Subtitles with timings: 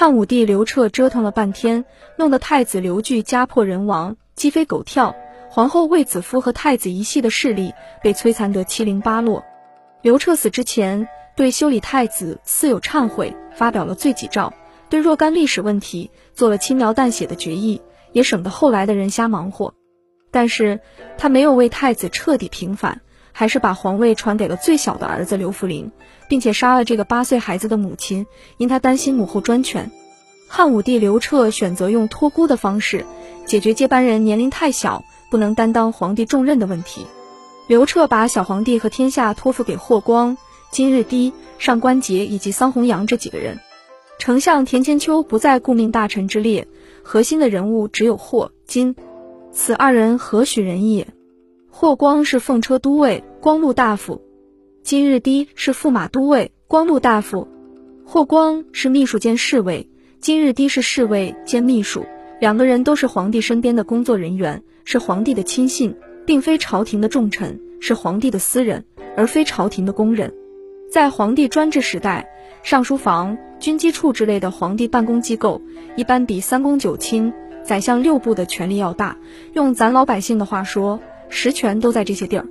[0.00, 1.84] 汉武帝刘彻折腾了半天，
[2.16, 5.14] 弄得太子刘据家破人亡，鸡飞狗跳。
[5.50, 9.44] 皇后卫子夫和太子一系的势力被摧残得七零八落。
[10.00, 11.06] 刘彻死之前，
[11.36, 14.54] 对修理太子似有忏悔，发表了罪己诏，
[14.88, 17.82] 对若干历史问题做了轻描淡写的决议，
[18.12, 19.74] 也省得后来的人瞎忙活。
[20.30, 20.80] 但是
[21.18, 23.02] 他没有为太子彻底平反，
[23.40, 25.92] 还是把皇位传给了最小的儿子刘弗陵，
[26.28, 28.26] 并且杀了这个八岁孩子的母亲，
[28.58, 29.90] 因他担心母后专权。
[30.46, 33.06] 汉武帝刘彻选择用托孤的方式
[33.46, 35.02] 解决接班人年龄太小。
[35.30, 37.06] 不能担当皇帝重任的问题，
[37.66, 40.36] 刘彻把小皇帝和天下托付给霍光、
[40.70, 43.58] 金日低、上官桀以及桑弘羊这几个人。
[44.18, 46.68] 丞相田千秋不在顾命大臣之列，
[47.02, 48.94] 核心的人物只有霍、金，
[49.50, 51.06] 此二人何许人也？
[51.72, 54.20] 霍光是奉车都尉、光禄大夫，
[54.82, 57.48] 金日低是驸马都尉、光禄大夫。
[58.04, 59.88] 霍光是秘书兼侍卫，
[60.20, 62.04] 金日低是侍卫兼秘书。
[62.40, 65.94] 两个人都是皇帝身边的工作人员，是皇帝的亲信，
[66.26, 68.84] 并非朝廷的重臣，是皇帝的私人，
[69.16, 70.34] 而非朝廷的工人。
[70.90, 72.28] 在皇帝专制时代，
[72.64, 75.62] 尚书房、军机处之类的皇帝办公机构，
[75.96, 79.16] 一般比三公九卿、宰相六部的权力要大。
[79.52, 81.00] 用咱老百姓的话说，
[81.30, 82.46] 实权都在这些地儿。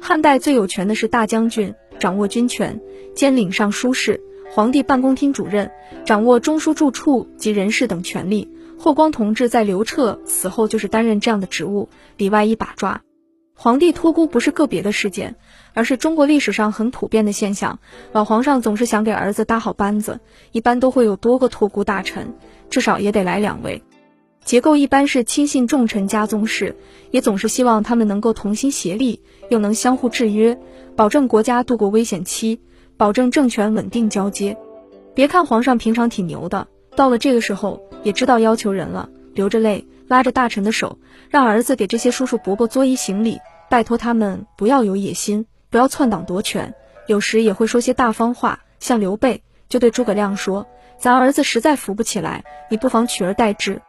[0.00, 2.80] 汉代最有权的是大将军，掌握军权，
[3.14, 5.70] 兼领尚书事、皇帝办公厅主任，
[6.04, 8.50] 掌握中书住处及人事等权力。
[8.76, 13.00] 霍光同志在刘彻死后就是担任这样的职务，里外一把抓。
[13.56, 15.36] 皇帝托孤不是个别的事件，
[15.74, 17.78] 而是中国历史上很普遍的现象。
[18.12, 22.34] 老皇上总是想给儿子搭好班子，一般都会有多个托孤大臣，
[22.68, 23.80] 至少也得来两位。
[24.44, 26.76] 结构一般是亲信重臣加宗室，
[27.10, 30.58] 也总是希望他们能够同心协力，又能相互制约，
[30.94, 32.60] 保证国家度过危险期，
[32.98, 34.56] 保证政权稳定交接。
[35.14, 36.68] 别看皇上平常挺牛的。
[36.94, 40.98] 到了这个时候，也知道要求人了，流着泪拉着大臣的手，
[41.30, 43.38] 让儿子给这些叔叔伯伯作揖行礼，
[43.70, 46.74] 拜托他们不要有野心，不要篡党夺权。
[47.06, 50.66] 有时也会说些大方话，像刘备就对诸葛亮说
[51.00, 53.80] ：“咱儿子实在扶不起来，你不妨取而代之。”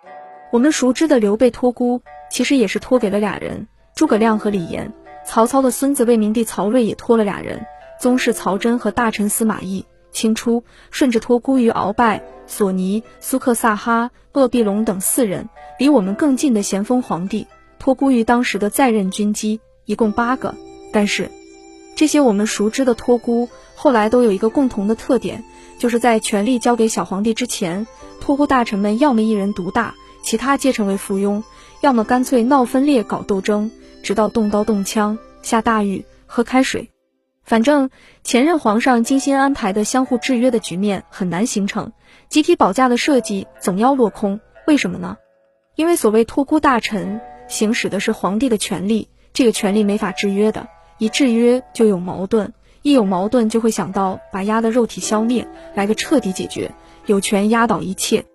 [0.52, 4.92] 我们熟知的刘备托孤，其实也是托给了俩人：诸葛亮和李严。
[5.26, 7.66] 曹操的孙子魏明帝曹睿也托了俩人：
[8.00, 9.86] 宗室曹真和大臣司马懿。
[10.12, 12.24] 清初，顺治托孤于鳌拜。
[12.48, 17.48] 索尼、苏克萨哈、鄂必隆等四人，离我们更近的咸丰皇帝
[17.80, 20.54] 托孤于当时的在任军机，一共八个。
[20.94, 21.32] 但是，
[21.96, 25.44] 这些我们熟知的托孤，后来都有一个共同的特点，
[25.80, 27.88] 就是在权力交给小皇帝之前，
[28.22, 29.96] 托孤大臣们要么一人独大，
[30.26, 31.44] 其他皆成为附庸；
[31.82, 33.70] 要么干脆闹分裂、搞斗争，
[34.02, 36.90] 直到动刀动枪、下大雨、喝开水。
[37.44, 37.92] 反正
[38.24, 41.94] 前任皇上精心安排的相互制约的局面很难形成，
[42.28, 44.40] 集体保驾的设计总要落空。
[44.66, 45.16] 为什么呢？
[45.76, 56.72] 因为所谓托孤大臣行使的是皇帝的权力，这个权力没法制约的，一制约就有矛盾，一有矛盾就会想到把压的肉体消灭，来个彻底解决，
[57.06, 58.26] 有权压倒一切。